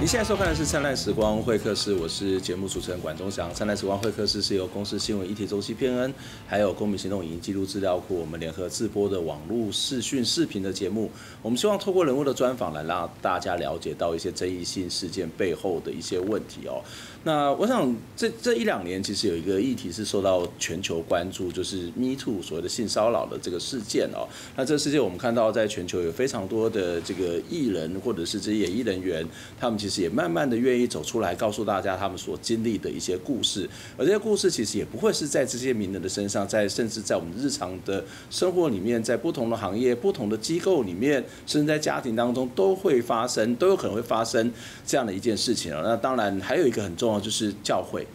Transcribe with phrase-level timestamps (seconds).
[0.00, 3.50] 您现在收看的是《灿烂时光会客室》，我是节目主持人管中祥。
[3.52, 6.14] 《灿烂时光会客室》是由公司新闻议题周期偏恩，
[6.46, 11.10] 还有公民行动影音记录资料库我们联合制播的网络视讯视频的节目。
[11.42, 16.82] 我们希望透过人物的专访来让大家了解到一些争议性事件背后的一些问题哦。
[17.22, 24.26] 那我想这这一两年其实有一个议题是受到全球关注，就是 Me Too 所谓的性骚扰的这个事件哦。
[24.56, 29.26] 那这个事件我们看到在全球有非常多的这个艺人或者是这些演艺人员，
[29.58, 33.68] 他们其实也慢慢的愿意走出来，告诉大家他们所经历的一些故事，
[33.98, 44.50] 而这些故事其实也不会是在这些名人的身上，在甚至在我们日常的生活里面，在不同的行业、不同的机构里面，甚至在家庭当中都会发生，都有可能会发生
[44.86, 45.82] 这样的一件事情啊。
[45.84, 48.06] 那当然还有一个很重就是教会。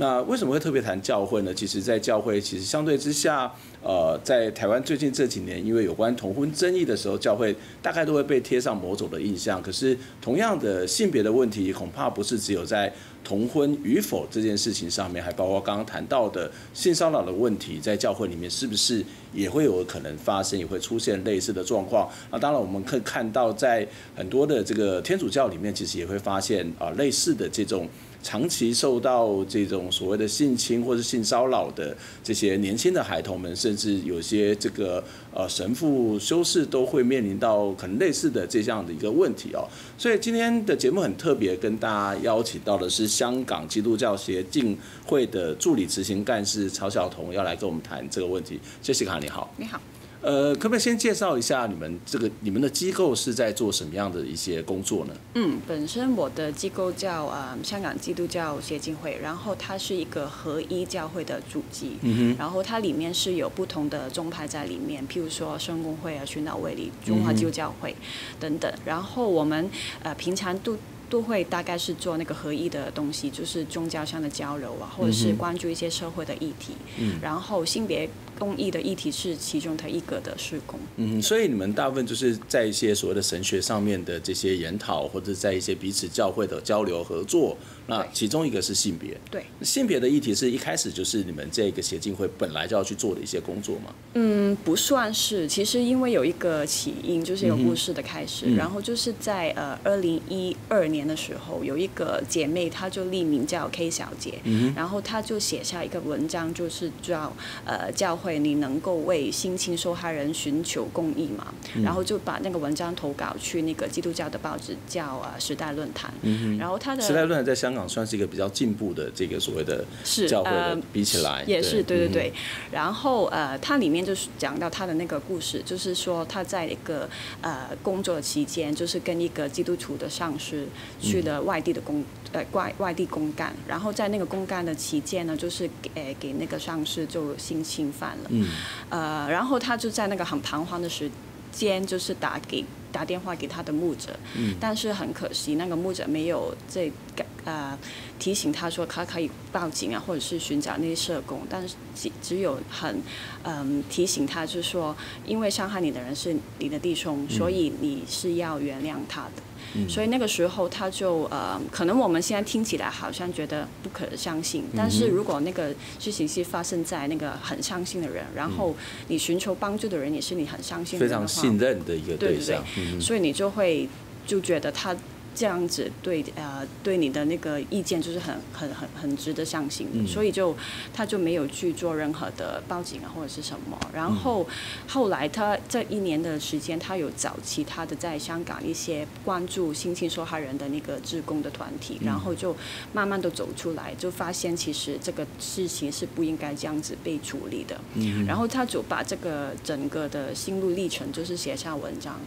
[0.00, 1.52] 那为什么会特别谈教会呢？
[1.52, 3.52] 其实，在教会其实相对之下，
[3.82, 9.60] 呃，在台湾最近这几年，因为有关同婚争议的时候，教会大概都会被贴上某种的印象。
[9.60, 22.08] 可是，同样的性别的问题，恐怕不是只有在同婚与否这件事情上面，还包括刚刚谈到的性骚扰的问题，在教会里面是不是也会有可能发生，也会出现类似的状况？
[22.30, 27.88] 啊，当然我们可以看到，在很多的这个天主教里面，其实也会发现啊，类似的这种。
[28.22, 35.02] 长期受到这种所谓的性侵或者性骚扰的这些年轻的孩童们，甚至有些这个
[35.32, 39.66] 呃神父、修士都会面临到可能类似的这样的一个问题哦。
[39.96, 48.58] 所以今天的节目很特别，跟大家邀请到的是香港基督教协进会的助理执行干事曹晓彤，要来跟我们谈这个问题。
[48.82, 49.52] 杰西卡，你好。
[49.56, 49.80] 你好。
[50.20, 55.14] 呃，可不可以先介绍一下你们这个你们的机构是在做什么样的一些工作呢？
[55.34, 67.94] 嗯，本身我的机构叫呃香港基督教协进会，然后它是一个合一教会的组织，嗯哼，然后它里面是有不同的宗派在里面，譬如说圣公会啊、寻道卫理、中华基督教会
[68.40, 69.70] 等等，然后我们
[70.02, 70.76] 呃平常都。
[71.10, 76.74] 都会大概是做那个合一的东西，就是宗教上的交流啊，或者是关注一些社会的议题。
[76.98, 78.06] 嗯，然后性别
[78.38, 80.78] 公益的议题是其中的一个的施工。
[80.96, 87.56] 嗯，所以你们大部分就是在一些所谓的神学上面的这些研讨，或者在一些彼此教会的交流合作。
[87.90, 89.18] 那其中一个是性别。
[89.30, 93.94] 对，性别的议题是一开始就是你们这个协进会本来就要去做的一些工作吗？
[94.12, 95.48] 嗯，不算是。
[95.48, 101.08] 其实因为有一个起因，就是有故事的开始，嗯、然后就是在呃二零一二年。
[101.08, 107.32] 的时候，有一个姐妹，她就立名叫 K 小姐，嗯、然后她就写下一个文章，就是叫
[107.64, 111.54] 呃教会你能够为性侵受害人寻求公义嘛？
[111.76, 119.84] 嗯、然后就把那个文章投稿去那个基督教的报纸叫啊时代论坛，嗯、然后他的时代论坛在香港算是一个比较进步的这个所谓的
[120.28, 120.50] 教会
[120.92, 121.98] 比起来也是对。
[121.98, 127.08] 对对，嗯、然后呃它里面就是讲到他的那个故事，就是说他在一个
[127.40, 130.66] 呃工作期间，就是跟一个基督徒的上司。
[131.00, 132.02] 去了外地的公
[132.32, 138.46] 呃外外地公干，然后在那个公干的期间呢，就是给、呃、给那个上司就性侵犯了，嗯、
[138.90, 141.10] 呃，然后他就在那个很彷徨的时
[141.52, 147.78] 间，就是打给打电话给他的牧者，嗯、但是很可惜那个牧者没有这个呃
[148.18, 153.00] 提醒他说他可以报警啊，或者是寻找那些社工，但是只只有很
[153.42, 159.42] 嗯、呃、提醒他，就是说因为伤害你的人是你的弟兄，嗯、所以你是要原谅他的。
[159.88, 168.74] 所以那个时候他就呃，可能我们现在听起来好像觉得不可相信，但是如果那个事情是发生在那个很相信的人，然后
[169.08, 173.88] 你寻求帮助的人也是你很相信的人的话，非常信任的一个对象，对对对，所以你就会
[174.26, 174.96] 就觉得他。
[175.38, 180.56] 这样子对呃对你的那个意见就是很很很很值得相信的，嗯、所以就
[180.92, 183.78] 他就没有去做任何的报警啊或者是什么。
[183.94, 184.44] 然后
[184.88, 192.56] 后来他这一年的时间，他有找其他的在香港一些关注性侵受害人的那个志工的团体，然后就
[192.92, 197.80] 慢慢的走出来，就发现其实这个事情是不应该这样子被处理的。
[197.94, 202.18] 嗯、然后他就把这个整个的心路历程就是写下文章。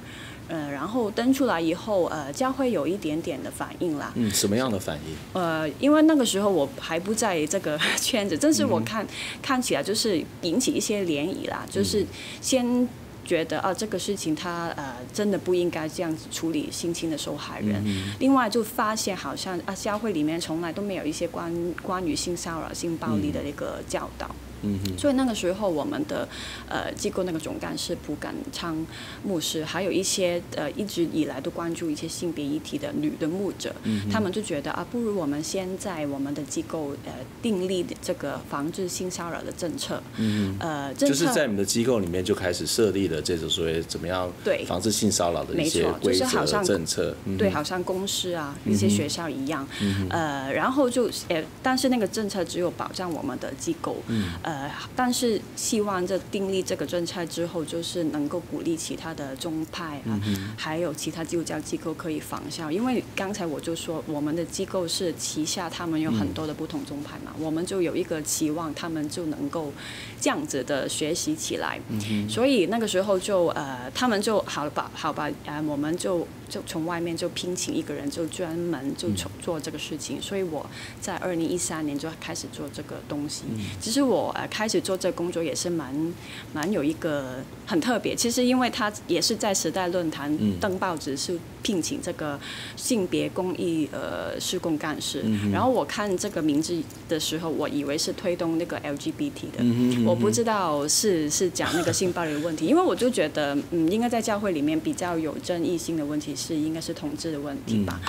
[0.48, 4.12] 呃，然后登出来以后，呃，教会有一点点的反应啦。
[4.16, 5.16] 嗯，什么样的反应？
[5.34, 9.08] 呃，因为那个时候我还不在这个 圈子，但是我看、嗯、
[9.42, 12.06] 看起来就是引起一些涟漪啦，就是
[12.42, 12.88] 先
[13.24, 17.82] 觉得啊，这个事情他呃真的不应该这样子处理性侵的受害人。
[17.86, 24.28] 嗯、另外就发现好像啊，教会里面从来都没有一些关关于性骚扰、性暴力的那个教导。
[24.28, 24.36] 嗯
[24.84, 24.98] 哼。
[24.98, 26.28] 所以那个时候，我们的
[26.68, 28.86] 呃机构那个总干事蒲感昌
[29.24, 37.12] 牧师，还有一些呃一直以来都关注一些性别议题的女的牧者，嗯、他们就觉得啊，不如我们先在我们的机构呃
[37.42, 40.02] 订立这个防治性骚扰的政策。
[40.18, 47.16] 嗯呃，就是在你们的机构里面就开始设立了这种所谓怎么样对防治性骚扰的一些规则政策。
[47.38, 49.68] 对，好像公司啊一些学校一样。
[49.82, 53.98] 嗯、呃，然后就呃，但是那个政策只有保障我们的机构。
[54.08, 62.70] 嗯、呃，但是希望这订立这个政策之后，就是能够鼓励其他的宗派啊，嗯、还有其他基督教机构可以仿效。
[62.70, 69.72] 因为刚才我就说，我们的机构是旗下，他们有很多的不同宗派嘛，嗯、我们就有一个期望，他们就能够
[70.20, 71.80] 这样子的学习起来。
[71.88, 76.28] 嗯、所以那个时候就呃，他们就好吧，好吧，呃，我们就。
[76.52, 79.08] 就从外面就聘请一个人，就专门就
[79.42, 80.20] 做这个事情。
[80.20, 80.70] 嗯、所以我
[81.00, 83.44] 在二零一三年就开始做这个东西。
[83.50, 86.14] 嗯、其实我呃开始做这个工作也是蛮
[86.54, 88.14] 蛮有一个很特别。
[88.14, 92.40] 其实因为他也是在时代论坛登报纸，是聘请这个
[92.76, 95.22] 性别公益呃施工干事。
[95.26, 96.76] 嗯、然后我看这个名字
[97.08, 106.36] 的时候，我以为是推动那个 LGBT 的，嗯嗯、我不知道是是讲那个性暴力的问题，因为我就觉得嗯应该在教会里面比较有争议性的问题。
[106.36, 108.00] 是应该是同志的问题吧，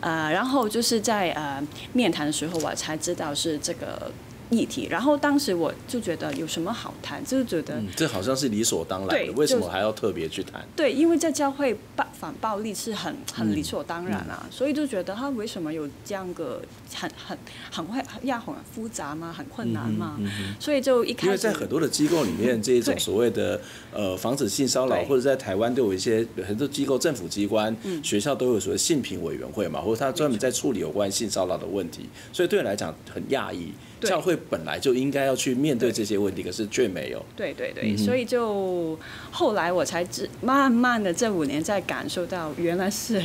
[0.00, 1.60] 嗯、呃，然后就是在呃
[1.92, 4.10] 面谈的时候，我才知道是这个。
[4.52, 10.64] 议题，然后当时我就觉得有什么好谈，就是觉得、嗯、这好像是理所当然的，为什么还要特别去谈？
[10.76, 16.62] 对，因为在教会反反暴力是很很理所当然啊，嗯、所以就觉得他为什么有这样个
[16.94, 17.38] 很很
[17.70, 19.32] 很会要很复杂吗？
[19.32, 20.18] 很困难吗？
[20.60, 33.72] 所以就一开始，因为在很多的机构里面， 这一种所谓的对呃防止性骚扰，对或者在台湾都有一些很多机构、政府机关、嗯、学校都有所谓性平委员会嘛，或者他专门在处理有关性骚扰的问题，所以对你来讲很讶异。
[34.02, 37.24] 对教会本来就应该要去面对这些问题，可是却没有。
[37.34, 38.98] 对对对，嗯、所以就
[39.30, 43.22] 后来我才知，慢慢的这五年在感受到，原来是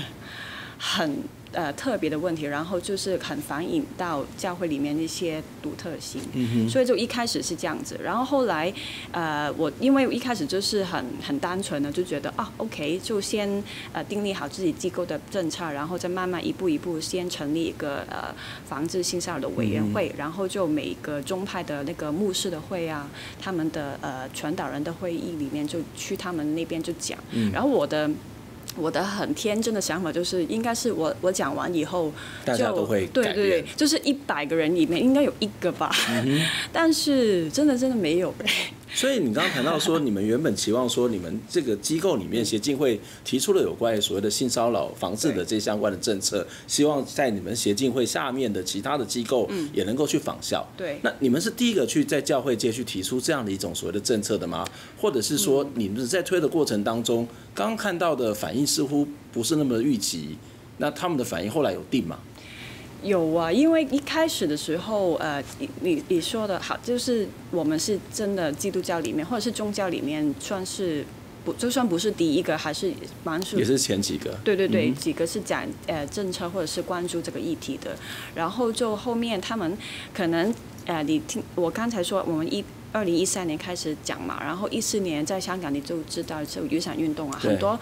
[0.78, 1.18] 很。
[1.54, 8.72] 呃，特别的问题，然后就是很反映到教会里面一些独特性，嗯、所以就一开始是这样子，然后后来，
[9.12, 13.64] 呃，我因为一开始就是很很单纯的就觉得啊，OK，就先
[13.94, 18.36] 呃订立好自己机构的政策，然后再慢慢一步一步先成立一个呃
[18.68, 23.10] 防治性骚扰的委员会，嗯、然后就每个宗派的那个牧师的会啊，
[23.40, 28.10] 他们的呃传导人的会议里面就去他们那边就讲，嗯、然后我的。
[28.76, 32.12] 我的很天真的想法就是，应该是我我讲完以后，
[32.46, 35.92] 大家都会对对对，就是一百个人里面应该有一个吧，
[36.26, 36.42] 嗯、
[36.72, 38.34] 但是真的真的没有。
[38.98, 50.68] 所以你刚刚谈到说，你们原本期望说，你们这个机构里面协进会提出了有关于所谓的性骚扰防治的这相关的政策，希望在你们协进会下面的其他的机构也能够去仿效。
[50.76, 54.68] 对，那你们是第一个去在教会界去提出这样的一种所谓的政策的吗？
[55.00, 60.36] 或者是说，你们在推的过程当中，刚刚看到的反应似乎不是那么预期，
[60.80, 62.18] 那他们的反应后来有定吗？
[63.04, 71.06] 有啊，因为一开始的时候，呃，你你你说的好，就是我们是真的基督教里面，或者是宗教里面，算是
[71.46, 72.92] 不就算不是第一个，还是
[73.24, 74.38] 蛮数，也是前几个。
[74.44, 77.96] 对对对，嗯、几个是讲呃政策或者是关注这个议题的，
[78.36, 79.78] 然后就后面他们
[80.14, 80.54] 可能
[80.86, 82.64] 呃，你听我刚才说，我们一
[82.98, 87.80] 二零一三年开始讲嘛，然后一四年在香港你就知道就雨伞运动啊，很多。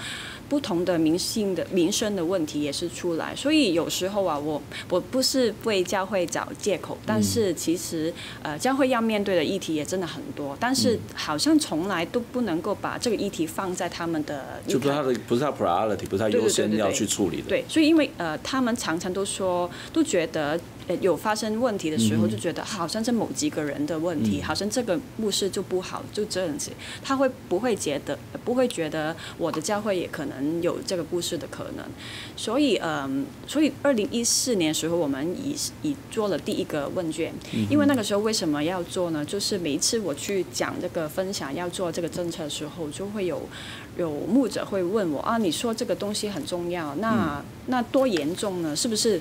[0.47, 8.13] 不同的民性的民生的问题也是出来，所以有时候啊，我我不是为教会找借口，但是其实
[8.43, 17.43] 呃，教会要面对的议题也真的很多，但是好像从来都不能够把这个议题放在他们的就不是他的不是他 priority，不是他优先要去处理的。
[17.49, 20.59] 对，对，对，对，对，所以因为呃，他们常常都说都觉得。
[21.01, 26.71] 有发生问题的时候，就觉得好像是某几个人的问题，好像这个牧师就不好，就这样子。
[27.03, 31.85] 他会不会觉得不会觉得我的教会也可能有这个故事的可能？
[32.35, 37.33] 所以，嗯，所以二零一四年时候，我们已已做了第一个问卷。
[37.69, 39.25] 因为那个时候为什么要做呢？
[39.25, 43.41] 就是每一次我去讲这个分享要做这个政策的时候，就会有
[43.97, 48.75] 有牧者会问我啊，你说这个东西很重要，那那多严重呢？
[48.75, 49.19] 是不是？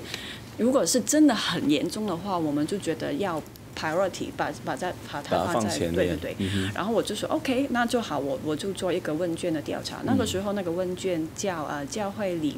[0.57, 3.41] 如果是真的很严重的话，我们就觉得要
[3.77, 9.97] priority 把把在把它放在对对对，嗯、然后我就说 OK，那就好，我我就做一个问卷的调查。
[9.97, 12.57] 嗯、那个时候那个问卷叫呃教会里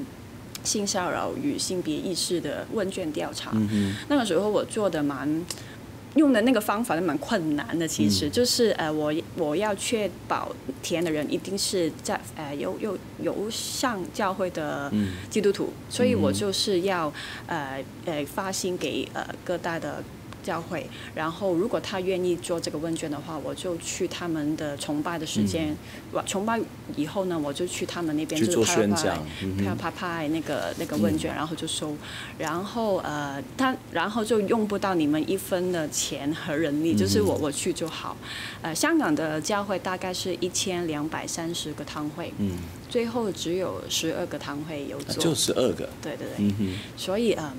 [0.64, 3.52] 性骚扰与性别意识的问卷调查。
[3.54, 5.44] 嗯、那个时候我做的蛮
[6.16, 14.92] 用的那个方法都蛮困难的，其实、嗯、就是呃我我要确保填的人一定是在呃有有有上教会的
[15.30, 17.14] 基督徒，嗯、所以我就是要
[17.46, 20.04] 呃呃发信给呃各大的。
[20.48, 25.76] 教会，然后如果他愿意做这个问卷的话，我就去他们的崇拜的时间，
[26.14, 26.58] 完、嗯、崇拜
[26.96, 29.22] 以后呢，我就去他们那边去做宣讲，
[29.66, 31.94] 他派派那个那个问卷，然后就收，
[32.38, 38.16] 然后呃，他然后就用不到你们一分的钱和人力，就是我我去就好。
[38.62, 42.52] 呃，香港的教会大概是一千两百三十个堂会，嗯，
[42.90, 46.80] 最后只有十二个堂会有做，就十二个，对对对，嗯、哼。
[46.96, 47.52] 所以嗯。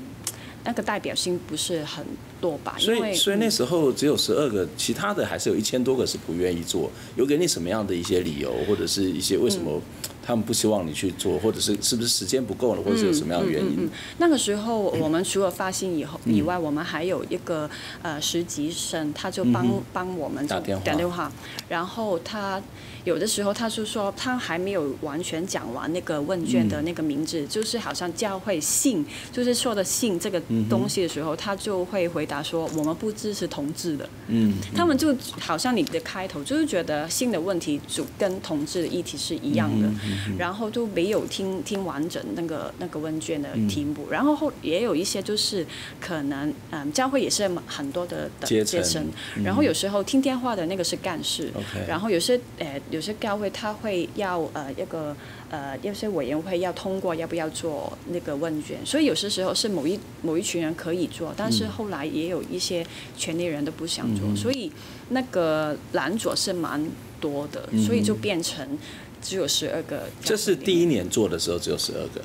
[0.68, 2.04] 呃那个代表性不是很
[2.42, 2.76] 多吧？
[2.78, 6.90] 所以，所以那时候只有十二个，其他的还是有一千多个是不愿意做。
[7.16, 9.80] 有给你什么样的一些理由，或者是一些为什么
[10.22, 13.70] 他们不希望你去做，或者是是不是时间不够了，或者是有什么样的原因？
[13.70, 17.68] 嗯嗯嗯、那个时候我们除了发信以后以外，我们还有一个
[18.02, 21.32] 呃实习生，他就帮帮我们打电话，
[21.70, 22.60] 然后他。
[23.08, 30.38] 有的时候他是说他还没有完全讲完那个问卷的那个名字，嗯、就是好像教会信，就是说的信这个
[30.68, 34.04] 东西的时候，嗯、他就会回答说我们不支持同志的。
[34.26, 39.88] 嗯，嗯，他们就好像你的开头就是觉得性的问题就跟同志的议题是一样的，
[40.36, 45.66] 然后就没有听听完整那个那个问卷的题目，嗯、然后后也有一些就是
[45.98, 49.02] 可能嗯教会也是很多的阶层，
[49.42, 52.78] 然后有时候听电话的那个是干事，嗯、然后有些呃。
[52.90, 55.14] 有些教会他会要呃一个
[55.50, 62.86] 呃有些委员会要通过要不要做那个问卷，所以有些时候是某一某一群人可以做，但是后来也有一些
[63.16, 64.70] 权利人都不想做，嗯、所以
[65.10, 66.84] 那个拦阻是蛮
[67.20, 68.78] 多的，所以就变成
[69.22, 70.02] 只有十二个。
[70.22, 72.22] 这是第一年做的时候只有十二个，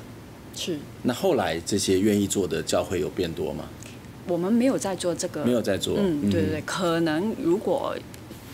[0.54, 0.78] 是。
[1.02, 3.64] 那后来这些愿意做的教会有变多吗？
[4.26, 5.96] 我们没有在做这个，没有在做。
[5.98, 7.94] 嗯，对对对，可能如果。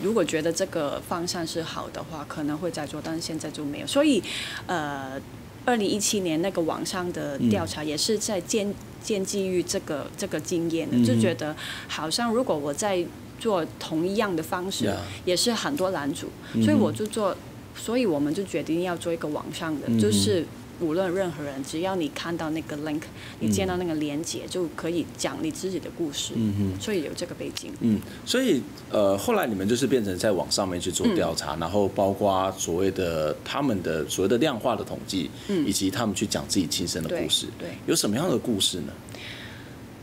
[0.02, 3.87] 如果觉得这个方向是好的话，可能会再做，但是现在就没有。
[3.87, 4.23] 所以，
[4.66, 5.21] 呃，
[5.64, 11.54] 二零一七年那个网上的调查也是在建建基于这个这个经验的，就觉得
[11.88, 13.04] 好像如果我在
[13.38, 14.92] 做同一样的方式，
[15.25, 16.28] 也是很多男主，
[16.62, 17.37] 所以我就做，
[17.75, 20.45] 所以我们就决定要做一个网上的，就是。
[20.81, 23.03] 无论任何人，只要你看到那个 link，
[23.39, 26.33] 你见到那个连接，就可以讲你自己的故事。
[26.37, 27.73] 嗯哼，所以有这个背景。
[27.81, 37.47] 嗯，所以呃，后来你们就是变成在网上面去做调查，嗯、然后包括所谓的他们的所谓的量化的统计，嗯、以及他们去讲自己亲身的故事。
[37.59, 38.93] 对，对，有什么样的故事呢？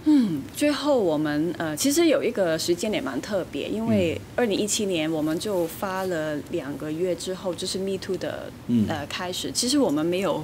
[0.10, 8.50] 嗯，最后我们呃，其实有一个时间点蛮特别，因为二零一七年我们就发了两个月之后，就是 Me Too 的
[8.88, 9.52] 呃开始。
[9.52, 10.42] 其实我们没有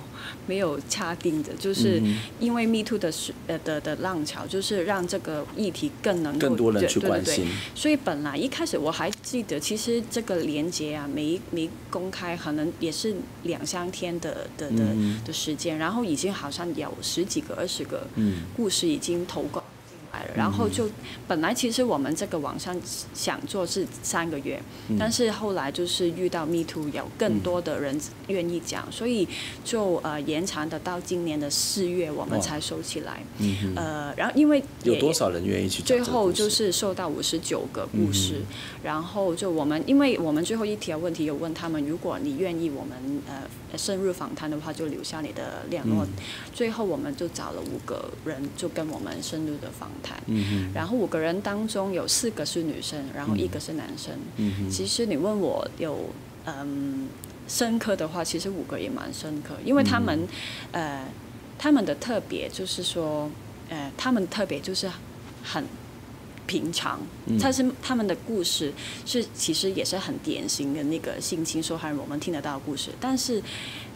[0.47, 2.01] 没有掐定的，就是
[2.41, 7.35] 因为 Me Too 的是呃的的浪潮，就是让这个议题更能够更多人去关心。
[7.35, 14.83] 对对对，所以本来一开始我还记得，其实这个连接啊，没没公开，可能也是两三天的的的
[15.25, 18.05] 的时间，然后已经好像有十几个、二十个
[18.57, 19.45] 故事已经投。
[20.35, 20.89] 然后就
[21.27, 22.75] 本来其实我们这个网上
[23.13, 24.61] 想做是三个月，
[24.99, 29.27] 但是后来就是遇到 Me Too，有更多的人愿意讲，所以
[29.63, 33.23] 就呃延长的到今年的四月我们才收起来。
[33.75, 35.97] 呃，然后因为有多少人愿意去讲？
[35.97, 38.41] 最后就是收到五十九个故事，
[38.83, 46.05] 然后就我们因为我们最后一条问题有问他们，如果你愿意我们呃深入访谈的话，就留下你的联络。
[46.53, 50.21] 最后我们就找了五个人，就跟我们深入的访谈。
[50.27, 54.13] 嗯哼，然后五个人当中有四个是女生，然后一个是男生。
[54.37, 56.09] 嗯哼，其实你问我有
[56.45, 57.07] 嗯
[57.47, 60.27] 深刻的话，其实五个也蛮深刻，因为他们、
[60.73, 61.07] 嗯、呃
[61.57, 63.31] 他们的特别就是说
[63.69, 64.87] 呃他们特别就是
[65.41, 65.63] 很。
[66.53, 66.99] 平常，
[67.41, 68.71] 但是他们的故事
[69.07, 72.91] 是其实也是很典型的那个性侵受害人，我们听得到的故事。
[72.99, 73.41] 但是，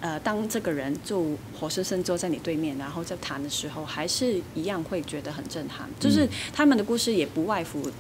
[0.02, 5.88] 呃，当这个人就活生生坐在你对面，然后在谈的时候，还是一样会觉得很震撼。
[6.00, 7.92] 就是他们的故事也不外乎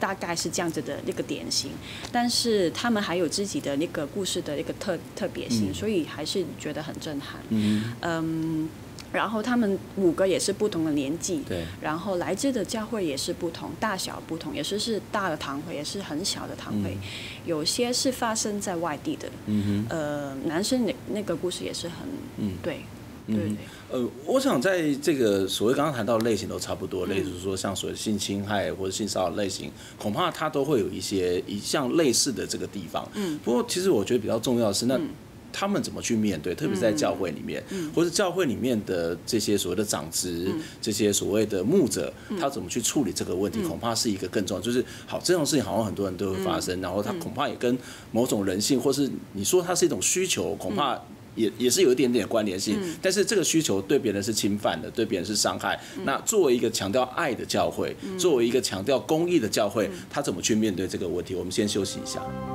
[0.00, 1.70] 大概是这样子的那个典型，
[2.10, 7.40] 但是他们还有自己的那个故事的一个特特别性，所以还是觉得很震撼。
[7.50, 7.94] 嗯。
[8.00, 8.68] 嗯
[9.12, 11.64] 然后他们五个也是不同的年纪，对。
[11.80, 17.00] 然后来自的教会也是不同，大小不同，也是是大的堂会，也是很小的堂会，嗯、
[17.44, 19.28] 有些是发生在外地的。
[19.46, 19.96] 嗯哼。
[19.96, 22.06] 呃，男生那那个故事也是很，
[22.38, 22.80] 嗯，对，
[23.26, 23.56] 对对。
[23.90, 33.08] 呃，我想在这个所谓刚刚谈到的类型都差不多，例如说像所谓性侵害或者性骚扰类型，恐怕它都会有一些一项类似的这个地方。
[33.14, 33.38] 嗯。
[33.44, 34.96] 不过其实我觉得比较重要的是那。
[34.96, 35.08] 嗯
[35.52, 36.54] 他们怎么去面对？
[36.54, 43.60] 特别是在教会里面，嗯、或者教会里面的这些所谓的长职，嗯、这些所谓的牧者，嗯、他怎么去处理这个问题？
[43.62, 44.62] 嗯、恐怕是一个更重要。
[44.62, 47.76] 就是好，这种事情好像很多人都会发生，嗯、然后他恐怕也跟
[48.12, 51.00] 某种人性，或是你说它是一种需求，恐怕
[51.34, 52.78] 也也是有一点点关联性。
[53.00, 55.80] 但是这个需求对别人是侵犯的，对别人是伤害。
[56.04, 61.34] 那作为一个强调爱的教会，作为一个强调公益的教会，他怎么去面对这个问题？
[61.34, 62.20] 我们先休息一下。《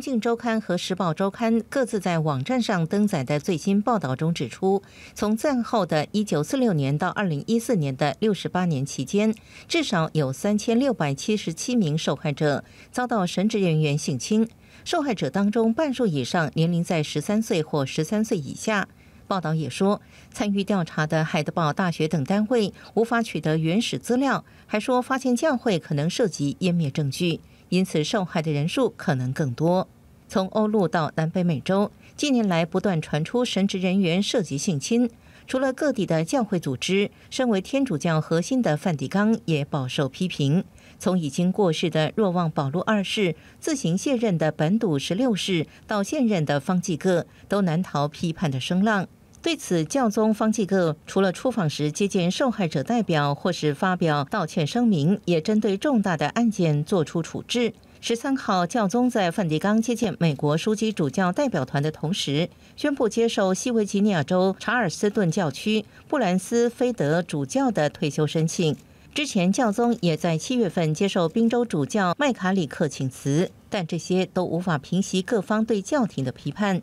[0.00, 4.82] 镜周刊》和《时报周刊》各自在网站上登载的最新报道中指出，
[5.14, 9.34] 从战后的一九四六年到二零一四年的六十八年期间，
[9.68, 14.48] 至少有三千六百七十七名受害者遭到神职人员性侵。
[14.84, 18.88] 受害者当中，半数以上年龄在十三岁或十三岁以下。
[19.26, 20.00] 报道也说，
[20.32, 27.40] 参与调查的海德堡大学等单位无法取得原始资料，还说发现教会可能涉及湮灭证据。
[27.70, 29.88] 因此，受害的人数可能更多。
[30.28, 35.10] 从欧陆到南北美洲，近年来不断传出神职人员涉及性侵。
[35.46, 40.62] 除了各地的教会组织，身为天主教核心的梵蒂冈也饱受批评。
[41.00, 49.08] 从已经过世的若望保禄二世自行卸任的本笃十六世，到现任的方济各，都难逃批判的声浪。
[49.42, 57.72] 对此，教宗方济各除了出访时接见受害者代表，或是发表道歉声明，也针对重大的案件做出处置。
[58.02, 68.76] 十三号，教宗在梵蒂冈接见美国枢机主教代表团的同时，宣布接受西维吉尼亚州查尔斯顿教区布兰斯菲德主教的退休申请。
[69.14, 76.80] 之前，教宗也在七月份接受宾州主教麦卡里克请辞，但这些都无法平息各方对教廷的批判。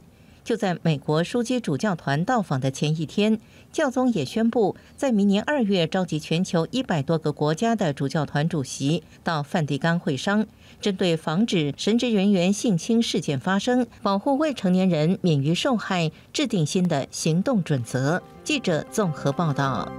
[0.48, 3.38] 就在美国枢机主教团到访的前一天，
[3.74, 10.48] 教宗也宣布，在明年二月召集全球一百多个国家的主教团主席到梵蒂冈会商，
[10.80, 18.24] 针对防止神职人员性侵事件发生、保护未成年人免于受害，制定新的行动准则。
[18.46, 19.92] 记者综合报道。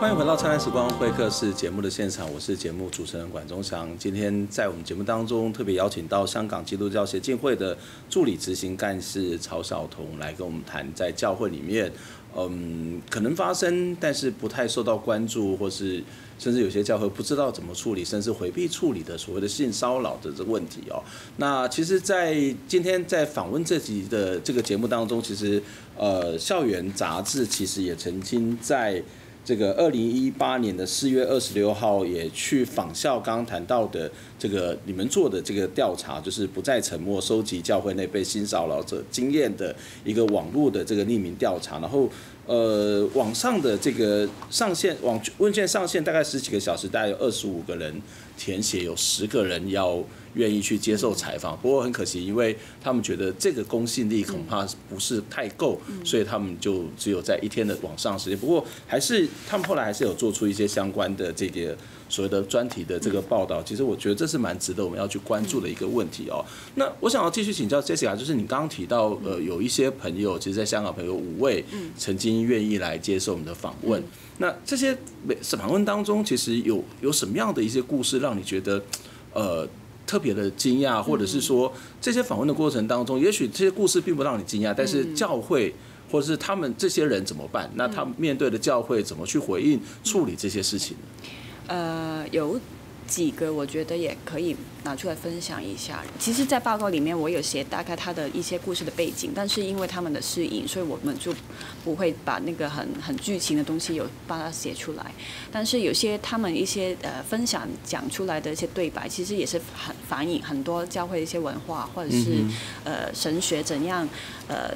[0.00, 3.86] 欢迎回到《灿烂时光会客室》节目的现场，我是节目主持人管中祥。
[3.98, 7.76] 今天在我们节目当中特别邀请到香港基督教协进会的
[8.08, 11.92] 助理执行干事曹晓彤来跟我们谈，在教会里面，
[12.34, 16.02] 嗯，可能发生但是不太受到关注，或是
[16.38, 21.04] 甚至有些教会不知道怎么处理，甚至回避处理的所谓的性骚扰的这个问题哦。
[21.36, 22.34] 那其实，在
[22.66, 25.62] 今天在访问这集的这个节目当中，其实
[25.94, 29.02] 呃，校园杂志其实也曾经在。
[29.44, 42.08] 这个二零一八年的四月二十六号也去仿效，刚刚谈到的这个你们做的这个调查，就是不再沉默，收集教会内被新骚扰者经验的一个网络的这个匿名调查，然后
[42.46, 48.00] 呃，网上的这个上线网问卷上线大概十几个小时，大概有二十五个人
[48.40, 50.02] 填写，有十个人要。
[50.34, 58.38] 愿意去接受采访，不过很可惜，因为他们觉得这个公信力恐怕不是太够，所以他们就只有在一天的网上时间。
[58.38, 61.76] 不过还是他们后来还是有做出一些相关的这个
[62.08, 63.60] 所谓的专题的这个报道。
[63.60, 66.44] 其实我觉得这是蛮值得我们要去关注的一个问题哦。
[66.76, 71.64] 那我想要继续请教 Jessica，就是你刚刚提到呃有一些朋友，其实在香港朋友五位
[71.98, 74.00] 曾经愿意来接受我们的访问。
[74.38, 74.96] 那这些
[75.42, 78.82] 访问当中，其实有有什么样的一些故事让你觉得
[79.32, 79.68] 呃？
[80.06, 85.72] 特别的惊讶，或者是说这些访问的过程当中，也许这些故事并不让你惊讶，但是教会
[86.10, 87.70] 或者是他们这些人怎么办？
[87.76, 91.28] 那他们面对的教会怎么去回应处理这些事情呢？
[91.68, 92.58] 呃，有。
[93.10, 96.00] 几个我觉得也可以拿出来分享一下。
[96.16, 101.34] 其实，在报告里面我有写大概他的一些故事的背景，但是因为他们的适应，所以我们就
[101.82, 105.12] 不会把那个很很剧情的东西有把它写出来。
[105.50, 112.44] 但是有些他们一些呃分享讲出来的一些对白，其实也是很反映很多教会的一些文化，或者是
[112.84, 114.08] 呃神学怎样
[114.46, 114.70] 呃。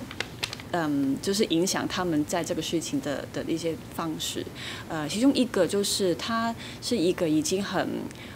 [0.77, 4.45] 嗯，就是影响他们在这个事情的的一些方式，
[4.89, 7.89] 呃，其中一个就是她是一个已经很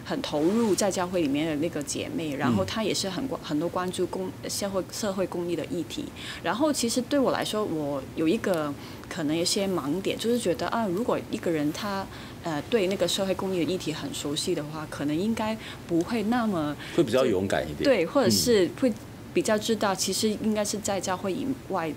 [0.04, 6.04] 很投入在教会里面的那个姐妹，然后她也是很关很多关注公社会社会公益的议题，
[6.44, 8.72] 然后其实对我来说，我有一个
[9.08, 12.06] 可能有些盲点，就是觉得啊，如果一个人他
[12.44, 18.92] 呃对那个社会公益的议题很熟悉的话，可能应该不会那么会比较勇敢一点，对，或者是会。
[19.38, 21.88] 比较知道，其实应该是在教会以外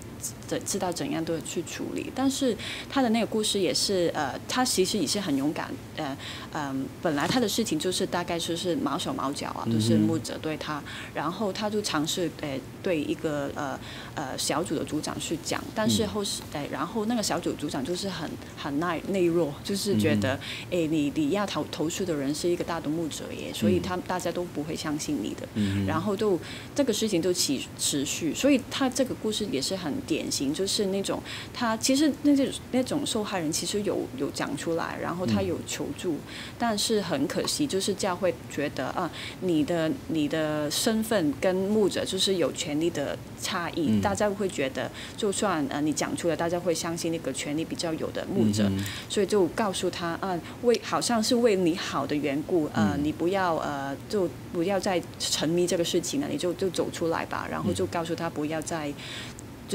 [0.48, 2.08] 的知道怎样的去处理。
[2.14, 2.56] 但是
[2.88, 6.16] 他的那个故事也是，呃，他其实也是很勇敢，呃，
[6.52, 10.80] 嗯、呃，本来他的事情就是大概就是毛手毛脚啊，都是牧者对他，
[11.12, 13.78] 然后他就尝试，呃，对一个呃
[14.14, 20.38] 呃小组的组长去讲，但是后是，哎，然后那个小组组长就是很很耐内弱，就是觉得，
[20.70, 25.48] 哎，你你要投投诉的人是一个大的牧者耶，所以他大家都不会相信你的，
[25.86, 26.38] 然后就
[26.72, 27.32] 这个事情就。
[27.32, 31.18] 就持持续，所以他这个故事也是很典型，就是那种
[31.54, 36.18] 他其实那些那种受害人其实有有讲出来，然后他有求助，嗯、
[36.58, 58.92] 但是很可惜，就是教会觉得啊，你的你的身份跟牧者就是有权力的差异，嗯、大家会觉得就算呃你讲出来，大家会相信那个权力比较有的牧者，嗯、所以就告诉他啊，为好像是为你好的缘故，呃，你不要呃就不要再沉迷这个事情了，你就就走出来吧，然后就告诉他不要再。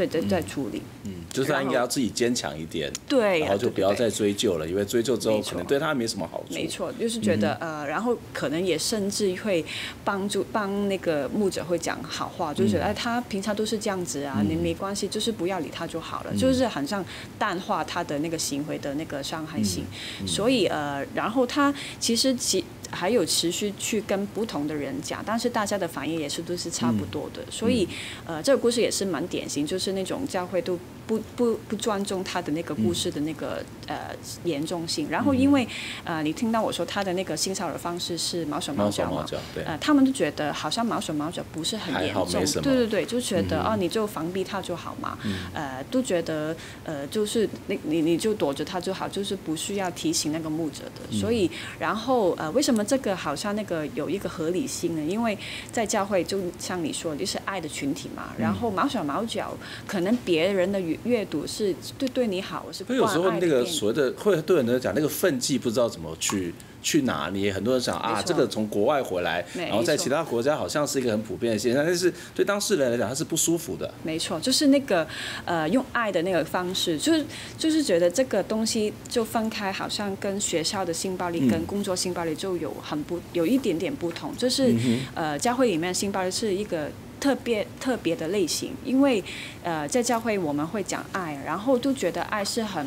[0.05, 6.53] 对对，在处理，嗯，就是他应该要自己坚强一点，对，然后就不要再追究了，因为追究之后可能对他没什么好处。
[6.53, 9.65] 没错，就是觉得呃，然后可能也甚至会
[10.03, 17.03] 帮助帮那个牧者会讲好话，就是觉得哎，他平常都是这样子啊，你没关系，就是不要理他就好了，就是好像
[17.39, 19.85] 淡化他的那个行为的那个伤害性。
[20.27, 22.63] 所以呃，然后他其实其。
[22.91, 27.87] 还有持续去跟不同的人讲，但是大家的反应也是都是差不多的，所以
[28.25, 30.77] 呃，这个故事也是蛮典型，就是那种教会都。
[31.07, 35.65] 不不不尊重他的那个故事的那个、嗯、呃严重性，然后因为
[36.03, 55.01] 呃你听到我说他的那个性骚扰方式是毛手毛脚嘛，对，呃他们就觉得好像毛手毛脚不是很严重，对对对，就觉得、嗯、哦你就防避他就好嘛，嗯、呃都觉得呃就是你你你就躲着他就好，就是不需要提醒那个牧者的，嗯、所以然后呃为什么这个好像那个有一个合理性呢？
[55.09, 55.37] 因为
[55.71, 59.55] 在教会就像你说就是爱的群体嘛，然后毛手毛脚
[59.87, 60.96] 可能别人的语。
[61.03, 62.83] 阅读是对对你好，我是。
[62.83, 73.93] 所以有时候那个所谓的会对很多人讲那个分际不知道怎么去去拿捏，很多人想啊，这个从国外回来，然后在其他国家好像是一个很普遍的现象，但是对当事人来讲他是不舒服的。
[74.03, 75.05] 没错，就是那个
[75.45, 77.25] 呃用爱的那个方式，就是
[77.57, 84.73] 就是觉得这个东西就分开，好像跟学校的性暴力跟工作性暴力就有很不有一点点不同，就是
[85.13, 86.89] 呃教会里面性暴力是一个。
[87.19, 89.23] 特别特别的类型，因为
[89.63, 92.85] 呃，在教会我们会讲爱，然后都觉得爱是很。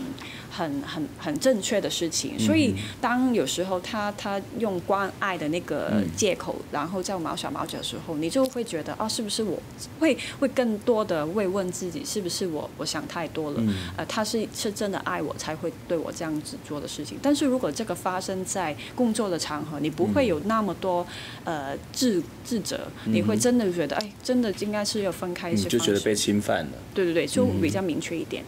[0.50, 9.62] 很很很正确的事情，所以当有时候他他用关爱的那个借口，然后叫毛小毛脚的时候，你就会觉得啊，是不是我
[10.00, 13.62] 会会更多的慰问自己，是不是我我想太多了？
[13.96, 17.16] 呃，他是是真的爱我才会对我这样子做的事情。
[17.22, 21.06] 但是如果这个发生在工作的场合，你不会有那么多
[21.44, 26.72] 呃自自责，你会真的觉得哎，真的应该是要分开一些，就觉得被侵犯了。
[26.92, 28.44] 对对对，就比较明确一点。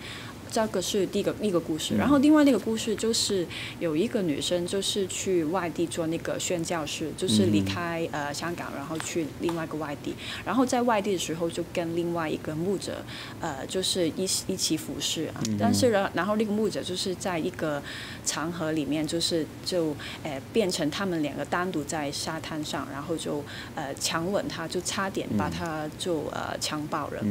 [0.53, 3.47] 这个是第一个一个故事，然后另外那个故事就是
[3.81, 13.03] 有一个女生，就是去外地做那个宣教士，就是离开呃香港，然后去另外一个外地，然后在外地的时候就跟另外一个牧者
[13.41, 17.83] 呃就是一一起服侍啊，但是然然后那个牧者就是在一个
[18.27, 23.43] 长河里面，就是就呃变成他们两个单独在沙滩上，然后就
[23.75, 27.25] 呃强吻她，就差点把她就呃强暴了。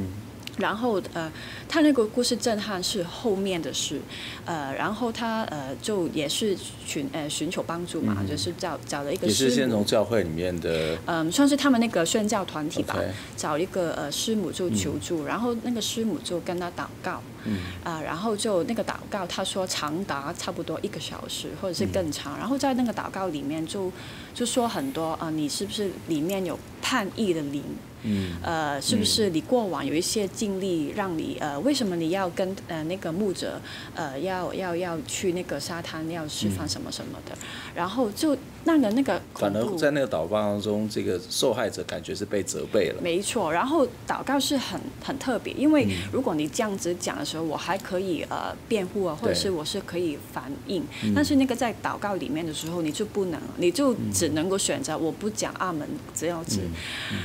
[0.57, 1.31] 然后呃，
[1.67, 3.99] 他那个故事震撼是后面的事，
[4.45, 12.95] 呃，然后他呃就也是寻呃寻求帮助嘛，嗯、就是找找了一个也是先从教会里面的，嗯、呃，算是他们那个宣教团体吧.
[13.37, 23.91] 找一个呃师母就求助，嗯、然后那个师母就跟他祷告，嗯，啊、呃，然后就那个祷告，他说长达差不多一个小时或者是更长，嗯、然后在那个祷告里面就
[24.33, 26.59] 就说很多啊、呃，你是不是里面有
[26.91, 27.63] 叛逆的灵？
[28.03, 33.61] 嗯，呃，是不是你过往有一些经历，让你呃，为什么你要跟呃那个牧者
[33.95, 43.01] 呃要要要去那个沙滩要吃饭什么什么的，嗯、然后就那个那个反而在那个祷告当中，这个受害者感觉是被责备了。
[43.01, 50.83] 没错，然后祷告是很很特别，因为如果你这样子讲的时候，我还可以呃辩护啊，或者是我是可以反应，
[51.15, 56.59] 但是那个在祷告里面的时候，你就不能，你就只能够选择我不讲阿门这样子，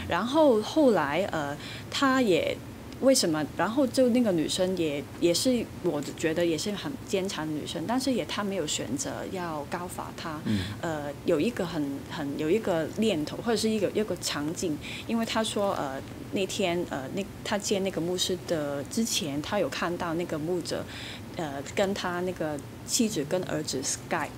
[0.08, 0.56] 然后。
[0.62, 1.56] 后来，呃，
[1.90, 2.56] 他也
[3.00, 3.44] 为什么？
[3.56, 10.40] 然后就那个女生也也是，我觉得也是很坚强的女生，但是也她没有选择要告发他。
[10.44, 16.00] 嗯、呃，有一个很很有一个念头，或者是一个一个场景，因为他说，呃，
[16.32, 20.84] 那天呃，那他见那个牧师的之前，他有看到那个牧者，
[21.36, 24.28] 呃，跟他那个妻子跟儿子 Skype。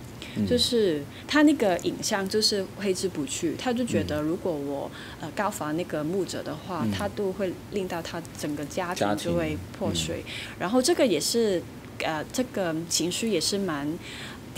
[0.47, 9.09] 就是他那个影像就是挥之不去，他就觉得如果我呃告发那个牧者的话，嗯、他都会令到他整个家庭。
[9.19, 10.23] 就会破碎。
[10.27, 11.61] 嗯、然后这个也是
[12.05, 13.89] 呃这个情绪也是蛮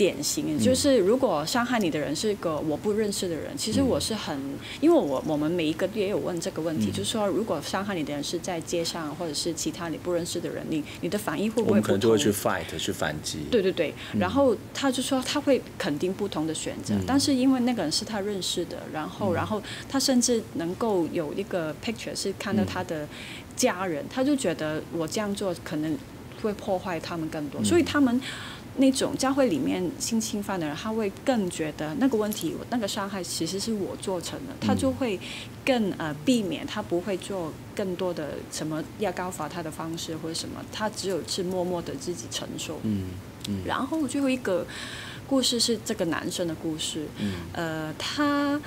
[0.01, 4.35] 典型，就是如果伤害你的人是个我不认识的人，其实我是很，
[4.79, 13.41] 因为我我们每一个也有问这个问题，嗯、就是说如果伤害你的人是在街上或者是其他你不认识的人，你你的反应会不会可能就会去 fight 去反击。
[13.51, 23.07] 对对对，然后他就说他会肯定不同的选择，嗯、但是因为那个人是他认识的，然后、嗯、然后他甚至能够有一个 picture 是看到他的
[23.55, 25.95] 家人，嗯、他就觉得我这样做可能
[26.41, 28.19] 会破坏他们更多，嗯、所以他们。
[28.81, 35.17] 那种教会里面性侵犯的人，他会更觉得那个问题、那个伤害其实是我做成的，他就会
[35.63, 42.79] 更呃避免，他不会做更多的什么要告发他的方式或者什么，他只有是默默的自己承受。
[42.83, 43.11] 嗯
[43.47, 43.61] 嗯。
[43.65, 44.65] 然后最后一个
[45.27, 47.05] 故事是这个男生的故事。
[47.19, 47.33] 嗯。
[47.53, 48.59] 呃，他。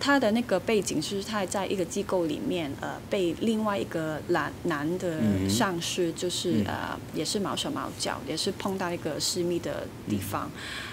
[0.00, 10.50] 他的那个背景是他在一个机构里面，呃，被另外一个男男的上司，就是呃，也是毛手毛脚，也是碰到一个私密的地方，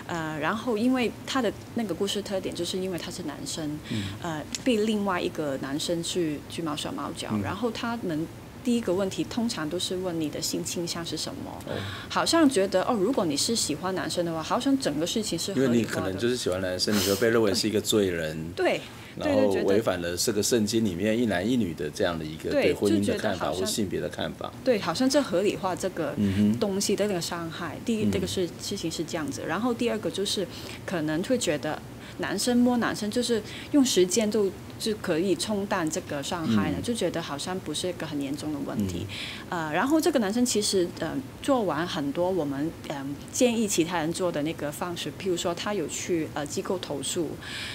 [0.08, 3.80] 呃，然后因为他的那个故事特点，就是因为他是男生，
[4.22, 8.28] 呃，被另外一个男生去去毛手毛脚，然后他们。
[8.66, 11.62] 第一个问题通常都是问你的性倾向是什么，
[12.10, 15.54] 好像觉得哦，如果你是喜欢男生的话，好像整个事情是。
[15.54, 18.52] 因为你可能就是喜欢男生，你就被认为是一个罪人。
[18.56, 18.82] 对，
[19.18, 24.52] 然后违反了这个圣经里面一男一女的这样的一个对婚姻的看法或性别的看法。
[24.64, 26.16] 对，好像这合理化这个
[26.60, 27.78] 东西的那个伤害。
[27.86, 30.48] 第一，这个是事情是这样子，然后第二个就是
[30.86, 31.80] 可能会觉得。
[32.20, 39.08] 男生摸男生，就是用时间就就可以冲淡这个伤害了，嗯、就觉得好像不是一个很严重的问题。
[39.50, 47.30] 嗯、呃，然后这个男生其实呃做完很多我们嗯、呃、建议其他人做的那个方式，譬如说他有去呃机构投诉，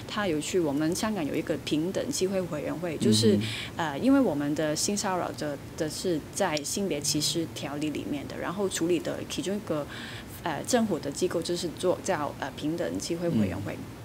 [0.06, 3.36] 他有去我们香港有一个平等机会委员会，就是、
[3.76, 9.86] 嗯、呃因为我们的性骚扰的的是在性别歧视条例里面的，然后处理的其中一个
[10.42, 13.74] 呃政府的机构就是做叫呃平等机会委员会。
[13.74, 13.99] 嗯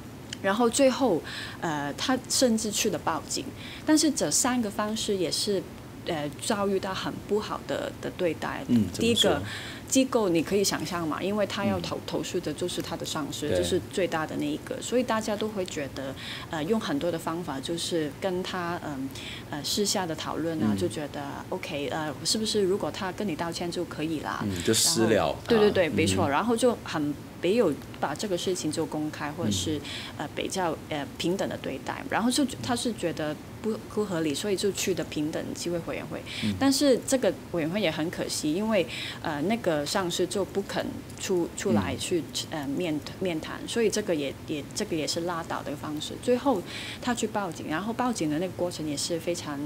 [0.45, 1.19] 然后最后，
[1.59, 3.43] 呃，他甚至去了报警，
[3.83, 5.61] 但是这三个方式也是，
[6.05, 8.63] 呃，遭遇到很不好的的对待。
[8.67, 9.41] 嗯，第一个
[9.87, 16.13] 机构你可以想象嘛，因为他要投投诉的就是他的上司，嗯、就是最大的那一个，所以大家都会觉得，
[16.51, 19.09] 呃，用很多的方法就是跟他嗯
[19.49, 24.43] 呃，呃私下的讨论啊，嗯、就觉得 OK，呃，是不是如果他跟你道歉就可以啦？
[24.43, 25.35] 嗯，就私了。
[25.47, 26.27] 对对对，没错。
[26.27, 27.13] 嗯、然后就很。
[27.45, 29.79] 没有把这个事情就公开，或者是
[30.17, 36.19] 呃比较呃平等的对待，然后就他是觉得不不合理，所以就去的平等机会委员会。
[36.59, 38.83] 但是这个委员会也很可惜，因为
[39.21, 40.83] 呃那个上司就不肯
[41.19, 46.13] 出出来去呃面面谈，所以这个也也这个也是拉倒的方式。
[46.23, 46.59] 最后
[46.99, 49.59] 他去报警，然后报警的那个过程也是非常。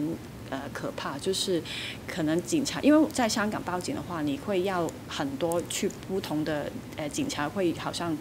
[0.50, 1.62] 呃，可怕就是
[2.08, 8.16] 可能警察，因为在香港报警的话，你会要很多去不同的呃警察会好像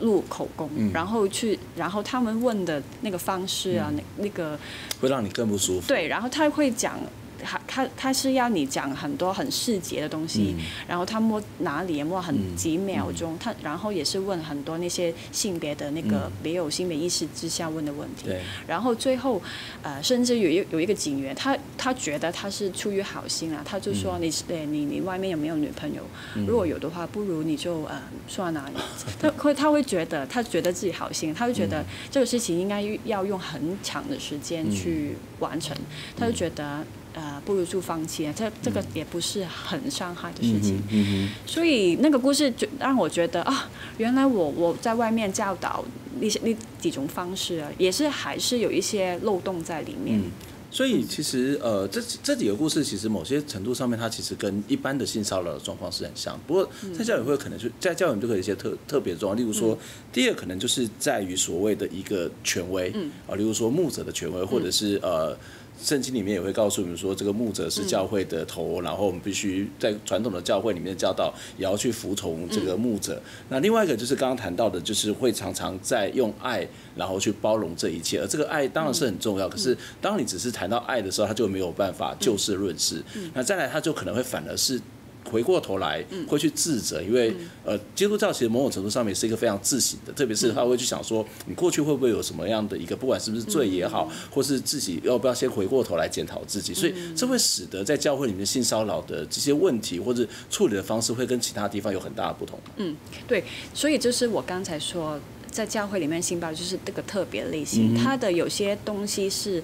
[0.00, 4.58] 录口供，嗯、然后去，然后他们问的那个方式啊，那、嗯、那个
[5.00, 5.86] 会让你更不舒服。
[5.88, 6.98] 对，然后他会讲。
[7.40, 19.40] 他他他是要你讲很多很细节的东西，嗯、然后他摸哪里摸很几秒钟，嗯、他然后也是问很多那些性别的那个没有性别意识之下问的问题，嗯、然后最后
[19.82, 26.02] 呃甚至有一有一个警员，他他觉得他是出于好心啊，他就说你对、嗯、你你外面有没有女朋友？
[26.34, 28.74] 嗯、如果有的话，不如你就呃算哪里？
[29.20, 35.84] 他会他会觉得他觉得自己好心，他会觉得这个事情应该要用很长的时间去完成，嗯、
[36.16, 36.84] 他就觉得。
[37.12, 38.32] 呃，不如就放弃啊！
[38.36, 43.68] 这这个也不是很伤害的事情，嗯嗯嗯、所以那个故事就让我觉得啊，
[43.98, 45.84] 原来我我在外面教导
[46.20, 50.20] 那些那几种方式啊，也是还是有一些漏洞在里面。
[50.20, 50.30] 嗯、
[50.70, 56.38] 所以其实呃，这这几个故事其实某些程度上面，它其实跟一般的性骚扰的状况是很像。
[56.46, 59.78] 不过在教委会可能就在教委会就会有一些特特别的状况，例如说，嗯、
[60.12, 65.36] 第二可能就是在于所谓的一个权威，嗯啊，例如说牧者的权威，或者是呃。
[65.82, 73.14] 圣经里面也会告诉我们说，这个牧者是教会的头，嗯、然后我们必须在传统的教会里面教导，也要去服从这个牧者。
[73.14, 78.20] 嗯、那另外一个就是刚刚谈到的，就是会常常在用爱，然后去包容这一切。
[78.20, 83.02] 而这个爱当然是很重要，嗯、可是当你只是谈到爱的时候，他就没有办法就事论事。
[83.14, 84.80] 嗯、那再来，他就可能会反而是。
[85.24, 102.58] 回过头来会去自责，因为呃，基督教其实某种程度上面是一个非常自省的，特别是他会去想说，你过去会不会有什么样的一个，不管是不是罪也好，或是自己要不要先回过头来检讨自己，所以这会使得在教会里面性骚扰的这些问题或者处理的方式会跟其他地方有很大的不同。
[102.76, 102.96] 嗯，
[103.28, 109.62] 对，所以就是我刚才说，在教会里面性暴力就是这个特别类型，它的有些东西是。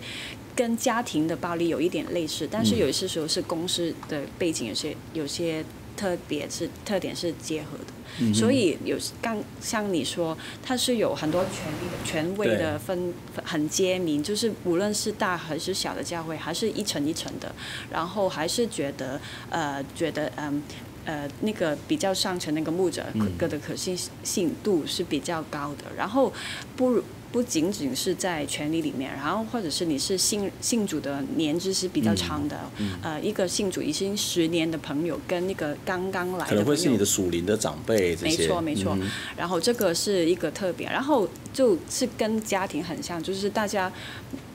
[0.56, 5.62] 跟家庭的暴力有一点类似，但是有些时候是公司的背景有些有些
[5.94, 7.92] 特别是特点是结合的。
[8.18, 13.12] 嗯、所以有刚像你说，它是有很多权力的权威的分
[13.44, 17.54] 很揭明，就是无论是大还是小的教会，还是一层一层的，
[17.90, 20.62] 然后还是觉得呃觉得嗯
[21.04, 23.04] 呃，呃那个比较上层那个牧者
[23.36, 26.32] 个的可信性度是比较高的，然后
[26.74, 27.04] 不如。
[27.32, 38.96] 不仅仅是在权力里面，然后或者是你是信信主的年资是比较长的，嗯嗯、呃，一个信主已经十年的朋友跟那个刚刚来的可能会是你的属灵的长辈没错没错。
[39.00, 43.92] 嗯、然后这个是一个特别，然后就是跟家庭很像，就是大家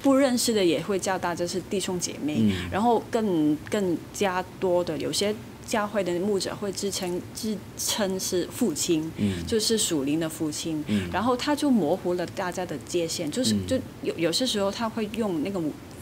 [0.02, 5.36] 不认识的也会叫大家是弟兄姐妹，嗯、然后更更加多的有些。
[5.72, 15.62] 教会的牧者会自称自称是父亲，嗯、就是属灵的父亲，嗯、然后他就模糊了大家的界限，就是就有有些时候他会用那个。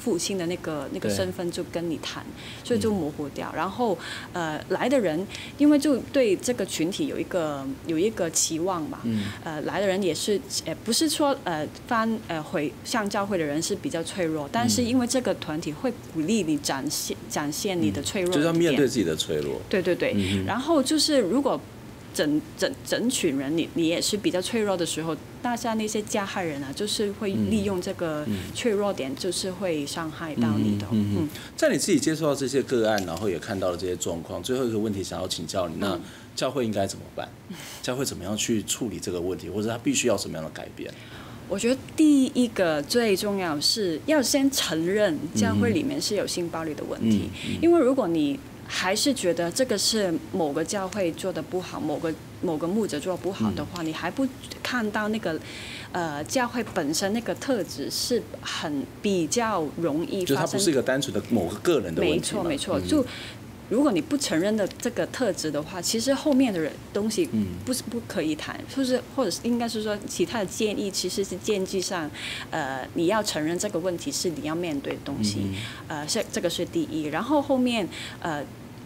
[0.09, 2.25] 父亲的那个那个身份就跟你谈，
[2.63, 3.53] 所以就模糊掉。
[3.55, 3.95] 然后
[4.33, 5.23] 呃来的人，
[5.59, 9.01] 因为就对这个群体有一个有一个期望嘛，
[9.43, 19.61] 呃来的人也是呃不是说呃翻呃回向教会的人是比较脆弱，但是因为这个团体会鼓励你展现展现你的脆弱，就是要面对自己的脆弱。
[19.69, 20.15] 对对对，
[20.47, 21.61] 然后就是如果。
[22.11, 30.85] 整整整群人，你你也是比较脆弱的时候，大家那些加害人啊，就是会利用这个脆弱点，就是会伤害到你的。
[30.91, 35.99] 嗯，嗯，在你自己接触到这些个案，然后也看到了这些状况，最后一个问题想要请教你，那
[36.35, 37.27] 教会应该怎么办？
[37.81, 40.93] 教会怎么样去处理这个问题，或者他必须要什么样的改变？
[41.47, 47.27] 我觉得第一个最重要是要先承认教会里面是有性暴力的问题，
[47.59, 54.27] 因为如果你还是觉得这个是某个教会做的不好，某个某个牧者做不好的话，嗯、你还不
[54.63, 55.39] 看到那个
[55.91, 62.17] 呃教会本身那个特质是很比较容易发生，就它不是一个单纯的某个个人的问题。
[62.17, 63.05] 没错没错，就
[63.69, 67.29] 如果你不承认的这个特质的话，其实后面的人东西
[67.65, 72.09] 不是不可以谈，就是或者是应该是说其他的建议，其实是建议上，
[72.49, 75.47] 呃，你要承认这个问题是你要面对的东西，
[75.87, 77.87] 呃，是这个是第一，然后后面
[78.21, 78.43] 呃。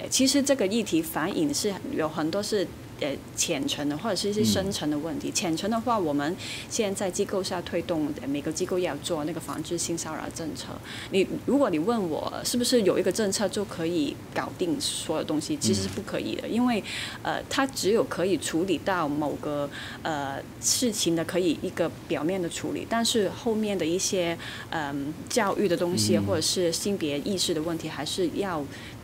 [0.10, 2.68] 其实这个议题反映是有很多是
[2.99, 5.32] 呃浅层的，或者是一些深层的问题。
[5.32, 6.36] 浅层的话，我们
[6.69, 10.67] 现在在机构是要推动，每个机构要做那个防治性骚扰政策。
[11.12, 16.84] 你如果你问我是不是有一个政策就可以搞定所有东西，其实是不可以的，因为
[17.21, 19.69] 呃，它只有可以处理到某个
[20.01, 24.38] 呃事情的可以一个表面的处理，但是后面的一些
[24.69, 28.63] 嗯、呃、教育的东西或者是性别意识的问题，还是要。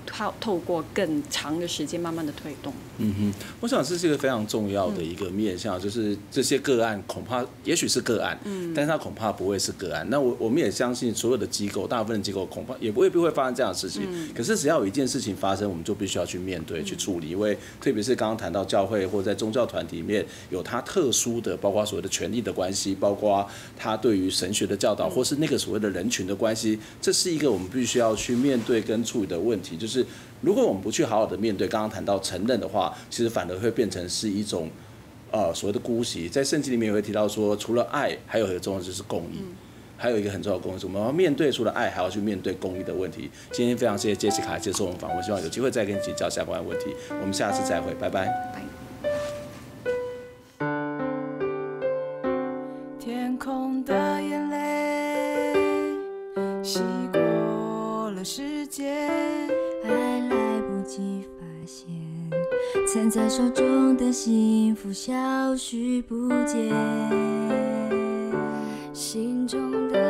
[0.10, 2.74] 透透过更长的时间，慢慢的推动。
[2.98, 10.06] 嗯哼，我想这是一个非常重要的一个面向，嗯、就是这些个案恐怕也许是个案，嗯，但是它恐怕不会是个案。
[10.10, 14.02] 那我我们也相信所有的机构，大部分的机构恐怕也不会不会发生这样的事情。
[14.10, 29.99] 嗯、可是只要有一件事情发生，我们就必须要去面对、嗯、去处理，因为特别是刚刚谈到教会或在宗教团体里面有它特殊的，包括所谓的权力的关系，包括它对于神学的教导，或是那个所谓的人群的关系，这是一个我们必须要去面对跟处理的问题，就是。
[30.42, 34.70] 如果我们不去好好的面对，刚刚谈到承认的话，其实反而会变成是一种，
[35.32, 36.30] 呃，所谓的姑息。
[36.30, 39.40] 在圣经里面也会提到说，除了爱，还有一个重要就是公义，
[39.98, 43.30] 还有一个很重要的公义，我们要面对除了爱，还要去面对公益的问题。
[43.52, 46.86] 今天非常谢谢杰西卡接受我们访问，希望有机会再跟你请教相关的问题。
[47.10, 48.26] 我们下次再会，拜拜。
[48.54, 48.79] 天
[64.00, 65.12] 的幸福消
[65.58, 66.74] 失不见，
[68.94, 70.09] 心中的